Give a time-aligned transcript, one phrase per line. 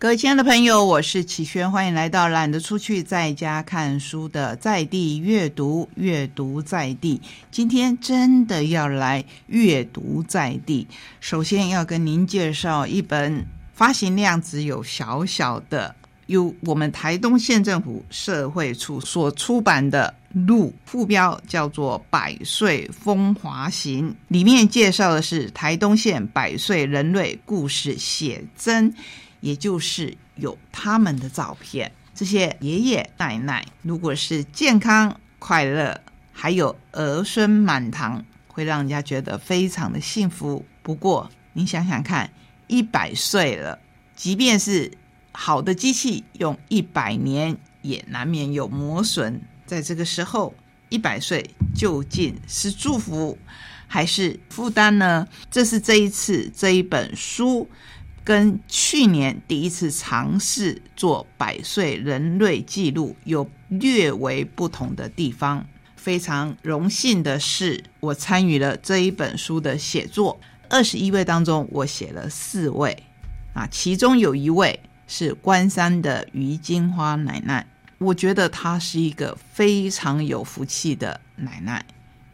[0.00, 7.20] 各位亲爱的朋友，我是启轩，欢迎来到懒得出去在家看书的在地阅读，阅读在地。
[7.50, 10.86] 今天真的要来阅读在地。
[11.18, 15.92] 首先要跟您介绍一本发行量只有小小的，
[16.26, 20.14] 由我们台东县政府社会处所出版的
[20.46, 28.94] 《路》，副标叫做《百岁风华行》，里面介绍的是台东县百岁人类故事写真。
[29.40, 36.00] 也就是有他们的照片，这些爷爷奶奶如果是健康快乐，
[36.32, 40.64] 还有儿孙满堂，会让人家觉得非常的幸福。
[40.82, 42.30] 不过，你想想看，
[42.66, 43.78] 一百岁了，
[44.16, 44.90] 即便是
[45.32, 49.40] 好的机器用一百年，也难免有磨损。
[49.66, 50.54] 在这个时候，
[50.88, 53.38] 一百岁究竟是祝福
[53.86, 55.28] 还是负担呢？
[55.50, 57.68] 这是这一次这一本书。
[58.28, 65.66] 跟去年第一次尝试做百岁人类记录有略为不同的地方。
[65.96, 70.38] 非常荣幸的是，我参与了这一本书的写作。
[70.68, 73.02] 二十一位当中，我写了四位，
[73.54, 77.66] 啊，其中有一位是关山的于金花奶奶。
[77.96, 81.82] 我觉得她是一个非常有福气的奶奶。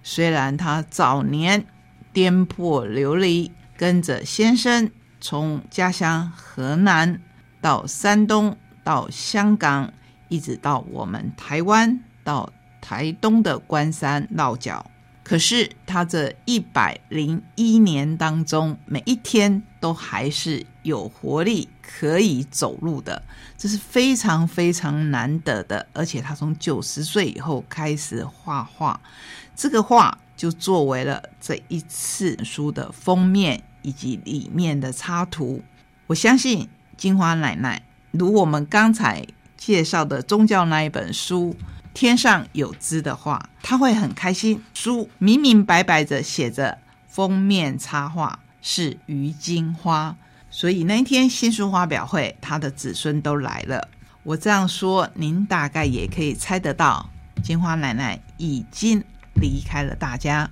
[0.03, 1.65] 虽然她早年
[2.13, 4.91] 颠簸流离，跟着先生。
[5.25, 7.19] 从家乡河南
[7.59, 9.91] 到山东，到香港，
[10.29, 14.85] 一直到我们台湾，到台东的关山落脚。
[15.23, 23.23] 可是他这一百零一年当中，每一天都还是有活力，可以走路的，
[23.57, 25.87] 这是非常非常难得的。
[25.95, 29.01] 而且他从九十岁以后开始画画，
[29.57, 33.63] 这个画就作为了这一次书的封面。
[33.85, 35.63] 以及里面的插图，
[36.07, 39.25] 我相信金花奶奶如我们刚才
[39.59, 41.55] 介绍的宗教那一本书
[41.93, 44.63] 《天上有知》的话，她会很开心。
[44.73, 50.17] 书明明白白的写着封面插画是于金花，
[50.51, 53.89] 所以那一天新书发表会，她的子孙都来了。
[54.23, 57.11] 我这样说，您大概也可以猜得到，
[57.43, 59.05] 金花奶奶已经
[59.35, 60.51] 离开了大家。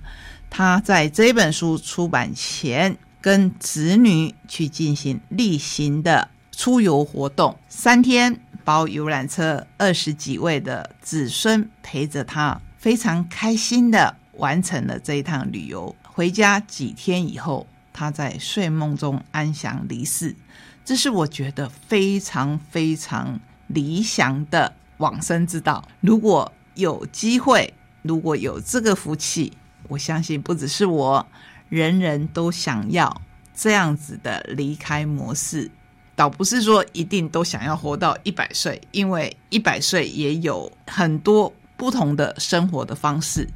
[0.51, 2.95] 她在这本书出版前。
[3.23, 15.95] 跟子女去进行例行的出游活动，三天包游览车，二十几位的子孙陪着他，非常开心的完成了这一趟旅游。
[16.03, 20.35] 回家几天以后，他在睡梦中安详离世，
[20.83, 25.81] 这是我觉得非常非常理想的往生之道。
[26.01, 29.53] 如果有机会，如果有这个福气，
[29.87, 31.25] 我相信不只是我。
[31.73, 35.71] 人人都想要这样子的离开模式，
[36.15, 43.49] 倒不是说一定都想要活到一百岁，因为一百岁也有很多不同的生活的方式。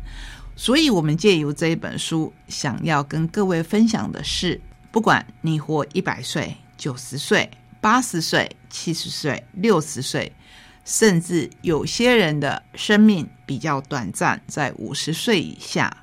[0.55, 4.59] 所以，我们借由这一本书，想要跟各位分享的是：
[4.91, 7.47] 不管你活一百岁、九十岁、
[7.79, 10.31] 八十岁、七十岁、六十岁，
[10.83, 15.95] 甚至有些人的生命比较短暂，在五十岁以下，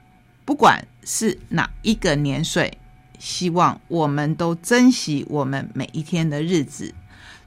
[0.44, 0.86] 不管。
[1.06, 2.78] 是哪一个年岁？
[3.18, 6.94] 希望我们都珍惜我们每一天的日子。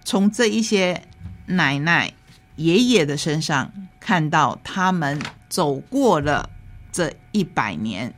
[0.06, 1.02] 从这一些
[1.47, 2.13] 奶奶、
[2.56, 5.19] 爷爷的身上，看到他们
[5.50, 6.52] 走过了
[6.91, 8.13] 这一百年，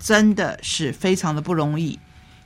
[0.00, 2.00] 真的是非常的不容易。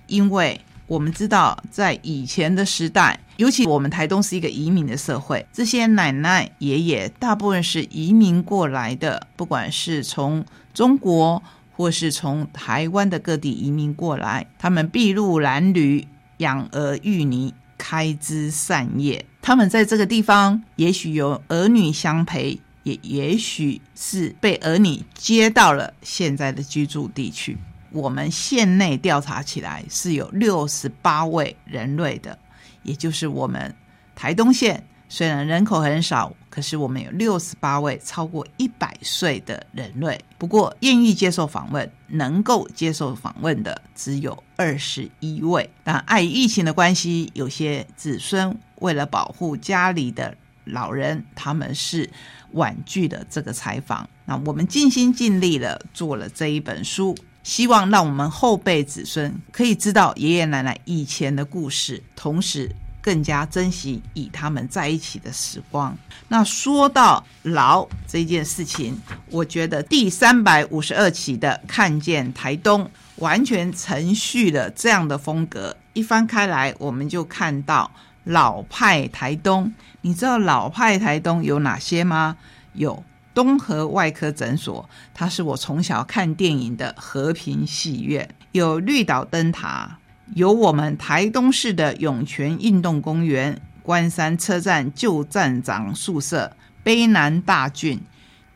[0.09, 11.43] 因为我们知道，在以前的时代，尤其我们台东是一个移民的社会，这些奶奶、爷爷大部分是移民过来的，不管是从中国。
[11.79, 16.09] 或是从台湾的各地移民过来，他们筚路蓝缕，
[16.39, 19.27] 养儿育女，开枝散叶。
[19.43, 27.59] 他们在这个地方，也许有儿女相陪，也也许是被儿女接到了现在的居住地区。
[27.91, 32.39] 我们县内调查起来是有六十八位人类的，
[32.83, 33.75] 也就是我们
[34.15, 34.85] 台东县。
[35.09, 40.21] 虽然人口很少，可是我们有六十八位超过一百岁的人类。
[40.37, 45.71] 不过，愿意接受访问、能够接受访问的只有二十一位。
[45.85, 52.11] 但碍于疫情的关系，有些子孙为了保护家里的老人，他们是
[52.51, 54.11] 婉拒了这个采访。
[54.25, 57.17] 那我们尽心尽力的，做了这一本书，
[57.47, 62.75] 希望让我们后辈子孙可以知道爷爷奶奶以前的故事，同时。
[63.07, 65.97] 更加珍惜与他们在一起的时光。
[66.27, 69.01] 那说到老这件事情，
[69.31, 72.85] 我觉得第三百五十二期的《看见台东》
[73.19, 75.77] 完全承续了这样的风格。
[75.93, 77.89] 一翻开来，我们就看到
[78.25, 79.73] 老派台东。
[80.01, 82.37] 你知道老派台东有哪些吗？
[82.73, 83.05] 有
[83.37, 89.99] 东河外科诊所，它是我从小看电影的和平戏院；有绿岛灯塔，
[90.35, 98.01] 有我们台东市的涌泉运动公园、关山车站旧站长宿舍、卑南大郡、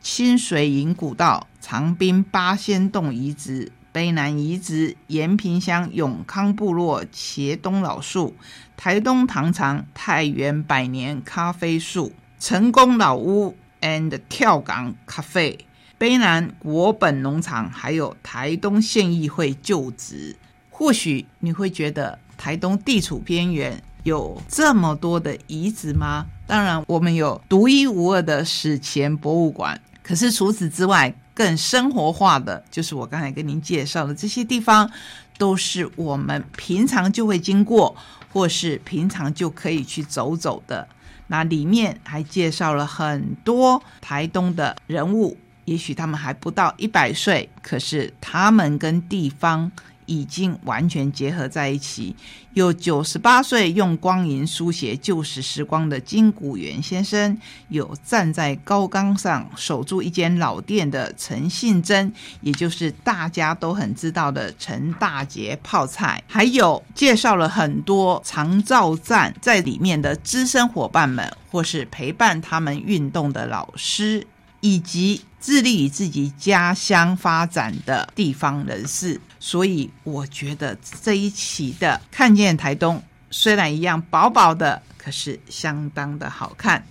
[0.01, 8.35] 清水营古道、长滨八仙洞遗址、卑南遗址、延平乡永康部落茄东老树。
[8.75, 15.65] 台东糖厂、太原百年咖啡树、成功老屋 and 跳港咖啡、
[15.99, 20.35] 卑南国本农场，还有台东县议会旧址。
[20.69, 26.25] 或许你会觉得台东地处边缘，有这么多的遗址吗？
[26.47, 29.79] 当然，我们有独一无二的史前博物馆。
[30.01, 34.89] 可是除此之外，更生活化的就是我刚才跟您介绍的这些地方，
[35.37, 37.95] 都是我们平常就会经过。
[38.33, 40.87] 或是平常就可以去走走的，
[41.31, 49.71] 那里面还介绍了很多台东的人物，也许他们还不到一百岁，可是他们跟地方。
[50.11, 52.13] 已经完全结合在一起。
[52.53, 57.37] 有九十八岁用光银书写旧时时光的金谷元先生，
[57.69, 62.11] 有站在高岗上守住一间老店的陈信珍，
[62.41, 74.27] 也就是大家都很知道的陈大杰泡菜，还有介绍了很多长照站在里面的资深伙伴们，或是陪伴他们运动的老师。
[74.61, 82.97] 以及致力于自己家乡发展的地方人士，所以我觉得这一期的《看见台东》
[83.29, 86.83] 虽然一样薄薄的，可是相当的好看。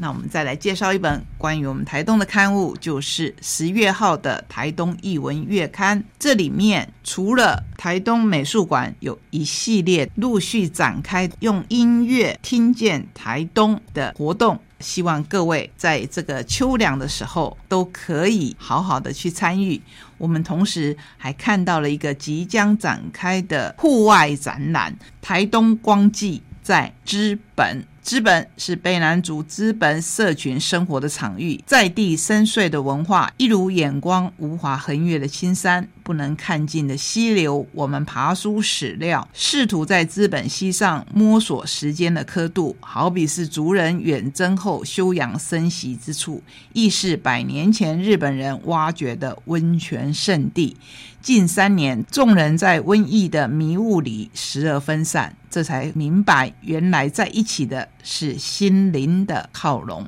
[0.00, 6.00] 那我们再来介绍一本关于我们台东的刊物，就是十月号的《台东艺文月刊》。
[6.20, 14.60] 这里面除了台东美术馆有一系列陆续展开用音乐听见台东的活动。
[14.80, 19.80] 希望各位在这个秋凉的时候都可以好好的去参与。
[20.16, 27.84] 我们同时还看到了一个即将展开的户外展览——台东光季在知本。
[28.00, 37.66] 资本是卑南族资本社群生活的场域，在地深邃的文化，一如眼光无法横越的青山，不能看尽的溪流。
[37.72, 50.78] 我们爬书史料，试图在资本溪上摸索时间的刻度，好比是族人远征后休养生息之处，亦是百年前日本人挖掘的温泉圣地。
[51.20, 60.06] 近三年，众人在瘟疫的迷雾里时而分散，这才明白，原来在一起的是心灵的靠拢。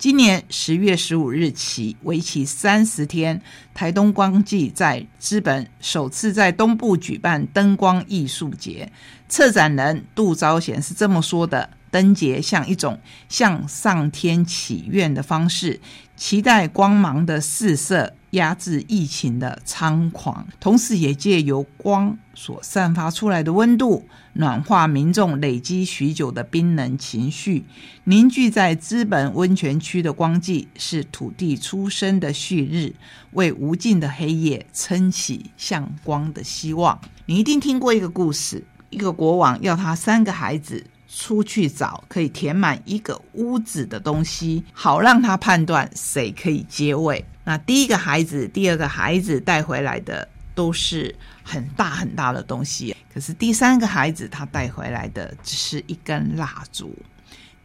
[0.00, 3.38] 今年十月十五日起，为期三十天，
[3.74, 8.90] 台东光祭在资本首次在东部举办灯光艺术节。
[9.28, 12.98] 策展人杜昭贤是这么说的：“灯节像一种
[13.28, 15.78] 向上天祈愿的方式，
[16.16, 27.64] 期待光芒的四射。”压制疫情的猖狂，同时也借由光所散发出来的温度，暖化民众累积许久的冰冷情绪。
[28.04, 32.94] 凝聚在资本温泉区的光季，是土地出生的旭日，
[33.32, 37.00] 为无尽的黑夜撑起向光的希望。
[37.26, 47.24] 你一定听过一个故事：一个国王要他三个孩子出去找可以填满一个屋子的东西，好让他判断谁可以接位。
[47.50, 56.96] 那第一个孩子、第二个孩子带回来的都是很大很大的东西，可是第三个孩子他带回来的只是一根蜡烛，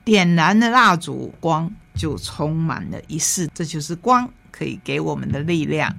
[0.04, 5.96] 点燃的蜡烛光就充满了一世，这就是光可以给我们的力量，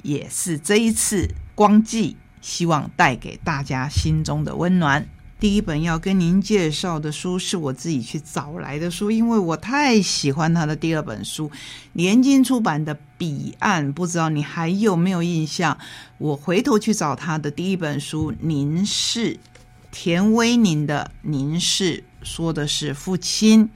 [0.00, 5.06] 也是这一次光季希望带给大家心中的温暖。
[5.38, 11.50] 第一本要跟您介绍的书是我自己去找来的书，因为我太喜欢他的第二本书，
[11.92, 15.76] 联经出版的《彼岸》，不知道你还有没有印象？
[16.16, 19.34] 我回头去找他的第一本书《凝视》，
[19.92, 23.68] 田威宁的《凝视》，说的是父亲，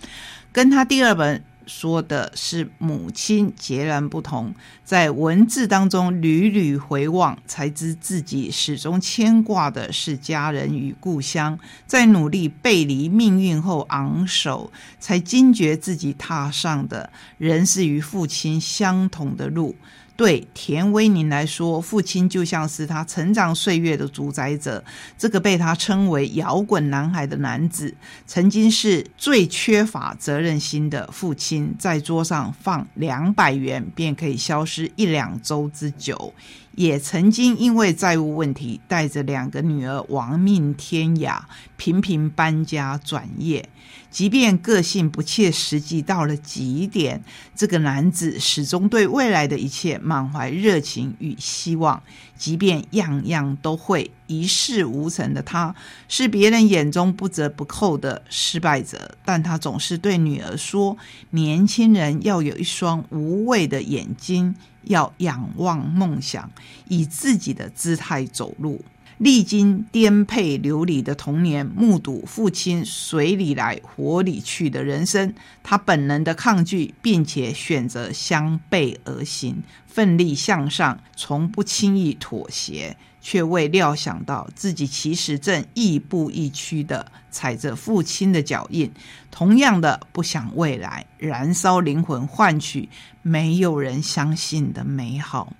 [0.50, 1.44] 跟他第二本。
[1.72, 4.52] 说的是母亲截然不同，
[4.84, 11.56] 在文字当中屡屡回望，才知自己始终牵挂的是家人与故乡。
[11.86, 17.08] 在努力背离命运后昂首，才惊觉自己踏上的
[17.38, 19.76] 仍是与父亲相同的路。
[20.20, 24.84] 对田威宁来说，父亲就像是他成长岁月的主宰者。
[25.16, 27.94] 这个被他称为“摇滚男孩”的男子，
[28.26, 31.74] 曾经是最缺乏责任心的父亲。
[31.78, 36.34] 在桌上放两百元，便可以消失一两周之久。
[36.74, 41.40] 也曾经因为债务问题，带着两个女儿亡命天涯，
[41.76, 43.68] 频频搬家转业。
[44.10, 47.22] 即便个性不切实际到了极点，
[47.54, 52.02] 这个男子始终对未来的一切满怀热情与希望。
[52.36, 55.74] 即便样样都会，一事无成的他，
[56.08, 59.14] 是别人眼中不折不扣的失败者。
[59.24, 60.96] 但他总是对女儿说
[61.30, 66.50] ：“年轻人要有一双无畏的眼睛，要仰望梦想，
[66.88, 68.84] 以自己的姿态走路。”
[69.20, 88.90] 历经颠沛流离的童年，目睹父亲水里来火里去的人生，他本能的抗拒，并且选择相背而行，奋力向上，从不轻易妥协，却未料想到自己其实正亦步亦趋的踩着父亲的脚印，
[89.30, 92.88] 同样的不想未来，燃烧灵魂换取
[93.20, 95.52] 没有人相信的美好。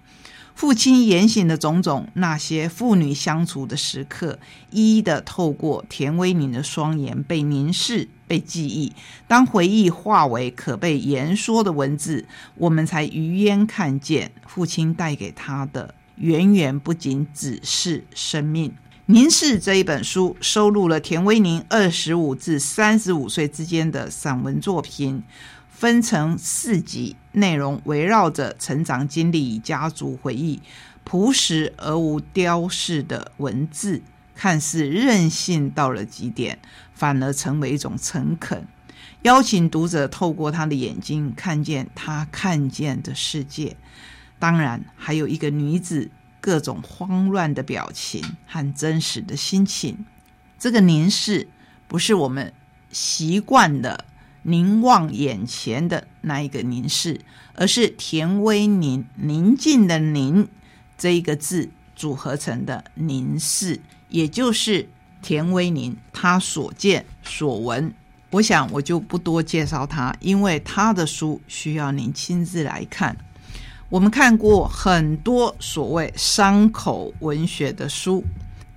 [0.60, 4.38] 父亲言行的种种，那些父女相处的时刻，
[4.70, 8.92] 一一的透过田威宁的双眼被凝视、被记忆。
[9.26, 12.26] 当回忆化为可被言说的文字，
[12.56, 18.68] 我们才余焉看见父亲带给他的，远远不仅只是生命。
[19.06, 25.22] 《凝视》这一本书收录了田威宁二十五至三十五岁之间的散文作品。
[25.80, 30.60] 分成四集，内容围绕着成长经历与家族回忆，
[31.04, 34.02] 朴实而无雕饰的文字，
[34.34, 36.58] 看似任性到了极点，
[36.92, 38.68] 反而成为一种诚恳，
[39.22, 43.74] 邀请读者透过他的眼睛看见他看见的世界。
[44.38, 46.10] 当然，还有一个女子
[46.42, 50.04] 各种慌乱的表情和真实的心情。
[50.58, 51.48] 这个凝视
[51.88, 52.52] 不是我们
[52.92, 54.04] 习惯的。
[54.42, 57.20] 凝望眼前的那一个凝视，
[57.54, 60.48] 而是田威宁宁静的宁
[60.96, 64.88] 这一个字组合成的凝视，也就是
[65.22, 67.92] 田威宁他所见所闻。
[68.30, 73.16] 我想我就不多介绍他，因为他的书需要您亲自来看。
[73.88, 78.24] 我们看过很多所谓伤口文学的书，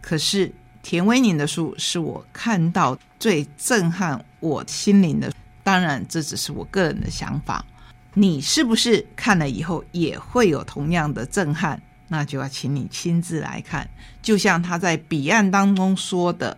[0.02, 0.52] 可是
[0.82, 5.32] 田威宁的书是我看到最震撼我心灵的。
[5.64, 7.66] 当然，这只是我个人的想法。
[8.14, 11.82] 你是不是看了以后也会有同样的震撼？
[12.10, 13.90] 那就要请你亲自来看。
[14.22, 16.56] 就像他在彼岸当中说的，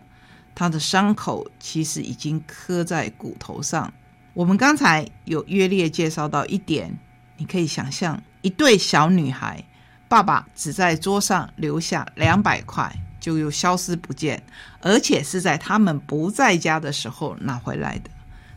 [0.53, 3.93] 他的伤口其实已经刻在骨头上。
[4.33, 6.93] 我们刚才有约略介绍到一点，
[7.37, 9.63] 你可以想象一对小女孩，
[10.09, 14.43] 爸爸只在桌上留下两百块，就又消失不见，
[14.81, 18.09] 而且是在他们不在家的时候拿回来的。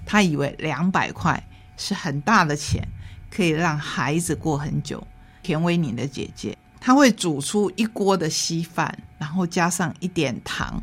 [0.08, 1.46] 他以为两百块
[1.76, 2.82] 是很大的钱，
[3.30, 5.06] 可以让孩子过很久。
[5.42, 10.82] 田威宁的姐姐，她会煮出一锅的稀饭，然后加上一点糖。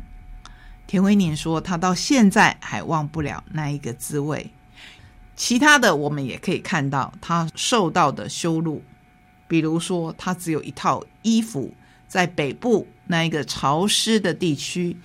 [0.86, 4.48] 田威宁说，他到现在还忘不了那一个滋味。
[5.34, 8.80] 其他的，我们也可以看到他受到的羞辱，
[9.48, 11.74] 比如说，他只有一套衣服，
[12.06, 14.96] 在北部那一个潮湿的地区。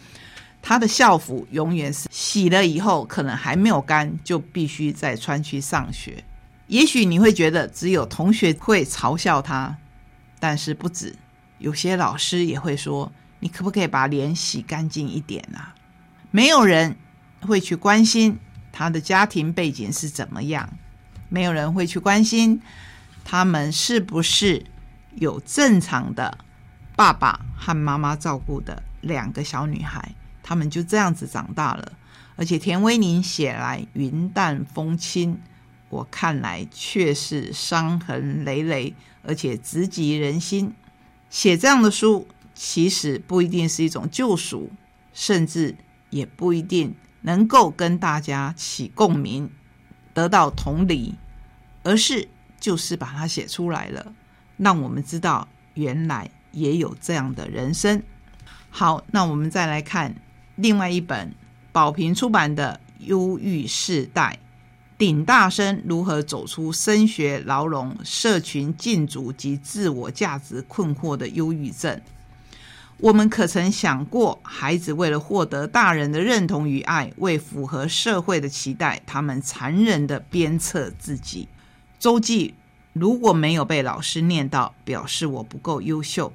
[0.61, 6.23] 他的校服永远是洗了以后，可能还没有干，就必须再穿去上学。
[6.67, 9.75] 也许你会觉得只有同学会嘲笑他，
[10.39, 11.15] 但是不止，
[11.57, 15.75] 有些老师也会说：“你可不可以把脸洗干净一点啊？”
[16.31, 16.95] 没有人
[17.41, 18.39] 会去关心
[18.71, 20.69] 他的家庭背景是怎么样，
[21.27, 22.61] 没有人会去关心
[23.25, 24.65] 他们是不是
[25.15, 26.37] 有正常的
[26.95, 30.15] 爸爸和妈妈照顾的两个小女孩。
[30.43, 31.93] 他们就这样子长大了，
[32.35, 35.39] 而且田威宁写来云淡风轻，
[35.89, 38.93] 我看来却是伤痕累累，
[39.23, 40.73] 而且直击人心。
[41.29, 44.71] 写这样的书，其实不一定是一种救赎，
[45.13, 45.75] 甚至
[46.09, 49.49] 也不一定能够跟大家起共鸣，
[50.13, 51.15] 得到同理，
[51.83, 52.27] 而是
[52.59, 54.13] 就是把它写出来了，
[54.57, 58.01] 让我们知道原来也有这样的人生。
[58.69, 60.15] 好，那我们再来看。
[60.55, 61.33] 另外一本
[61.71, 64.39] 宝瓶出版的《忧郁世代》，
[64.97, 71.99] 顶大生如何走出升学牢笼、社群禁足及自我价值困惑的忧郁症？
[72.97, 81.47] 我们可曾想过，孩子为了获得大人的认同与爱，为符合社会的期待，他们残忍的鞭策自己。
[81.97, 82.53] 周记
[82.93, 86.31] 如果没有被老师念到，表示我不够优秀。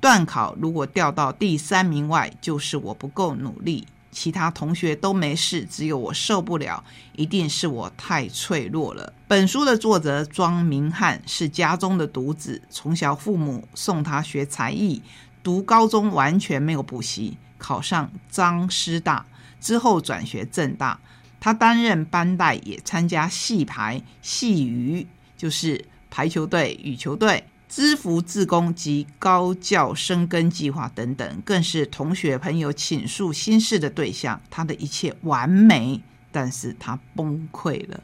[0.00, 3.86] 段考如果掉到第三名外，就是我不够努力。
[4.10, 6.82] 其他同学都没事，只有我受不了，
[7.14, 9.12] 一定是我太脆弱了。
[9.28, 15.00] 本书的作者庄明翰是家中的独子，从小父母送他学才艺，
[15.44, 19.24] 读高中完全没有补习，考上张师大
[19.60, 20.98] 之后转学正大。
[21.38, 27.44] 他担任班带，也参加戏排、戏羽，就是排球队、羽球队。
[27.70, 34.40] 知福自宫及高教生根计划等等，更是同学朋友倾诉心事的对象。
[34.50, 38.02] 他的一切完美，但是他崩溃了。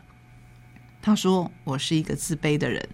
[1.02, 2.88] 他说：“我是一个自卑的人。”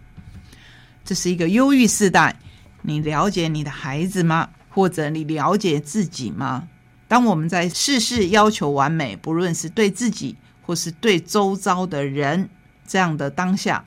[1.04, 2.40] 这是一个忧郁世代。
[2.80, 4.48] 你了解你的孩子吗？
[4.70, 6.68] 或者你了解自己吗？
[7.06, 12.48] 当我们在事事要求完美，不论是对自己或是对周遭的人，
[12.86, 13.84] 这样的当下。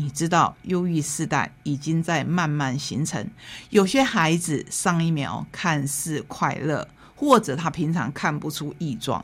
[0.00, 3.28] 你知道，忧郁世代已经在慢慢形成。
[3.68, 9.22] 有些孩子上一秒看似快乐，或者他平常看不出异状，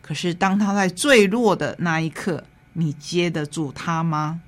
[0.00, 4.40] 可是当他在坠落的那一刻，你接得住他吗？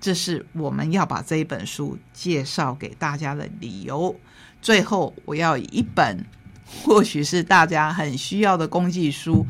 [0.00, 4.18] 这是我们要把这一本书介绍给大家的理由。
[4.60, 6.26] 最后，我要以一本
[6.66, 9.46] 或许是大家很需要的工具书。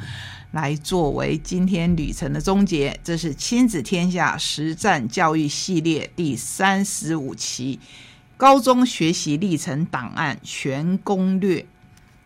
[0.55, 7.81] 来作为今天旅程的终结，这是亲子天下实战教育系列第三十五期
[8.37, 11.67] 高中学习历程档案全攻略。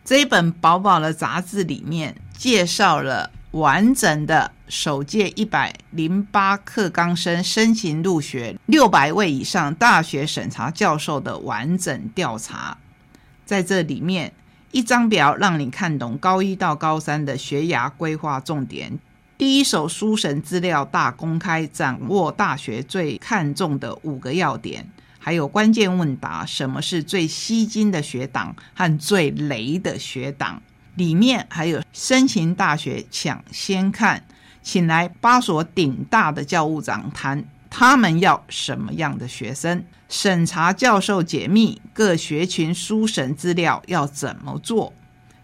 [0.05, 12.77] 这一本薄薄的杂志里面介绍了完整的首届一百零八课纲生申请入学六百位以上大学审查教授的完整调查，
[13.43, 14.31] 在这里面。
[14.71, 18.99] 一张表让你看懂高一到高三的学涯规划重点。
[19.37, 30.61] 第一手书神资料大公开，掌握大学最看重的五个要点，还有关键问答：什么是最吸睛的学党和最雷的学党？
[30.95, 34.25] 里面还有申请大学抢先看，
[34.61, 37.45] 请来八所顶大的教务长谈。
[37.69, 39.83] 他们要什么样的学生？
[40.09, 44.91] 审查教授解密各学群书审资料要怎么做？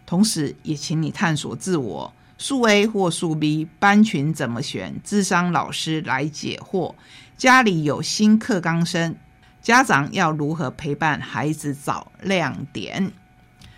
[0.07, 4.95] 同时也请你探索自我，数 A 或数 B 班群怎么选？
[5.03, 6.95] 智商老师来解惑。
[7.37, 9.15] 家里有新课纲生，
[9.61, 13.11] 家长要如何陪伴孩子找亮点？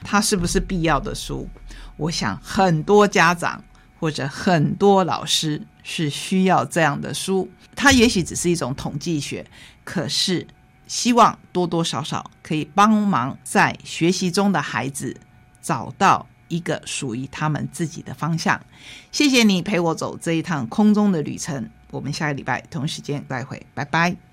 [0.03, 1.49] 它是不是必要的书？
[1.97, 3.63] 我想很多家长
[3.99, 7.49] 或者很多老师是需要这样的书。
[7.75, 9.45] 它也许只是一种统计学，
[9.83, 10.45] 可是
[10.87, 15.15] 希望多多少少可以帮忙在学习中的孩子
[15.61, 18.59] 找到一个属于他们自己的方向。
[19.11, 24.27] 谢谢你陪我走这一趟空中的旅程，我们下个礼拜同时间再会，拜拜。